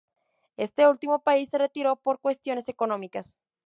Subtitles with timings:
[0.57, 3.35] Este último país se retiró por cuestiones económicas.